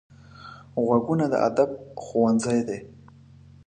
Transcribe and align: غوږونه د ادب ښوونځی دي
غوږونه 0.85 1.25
د 1.29 1.33
ادب 1.47 1.69
ښوونځی 2.03 2.59
دي 2.67 2.79